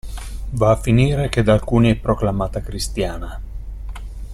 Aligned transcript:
Va 0.53 0.71
a 0.71 0.77
finire 0.77 1.29
che 1.29 1.43
da 1.43 1.53
alcuni 1.53 1.91
è 1.91 1.95
proclamata 1.95 2.61
cristiana. 2.61 3.39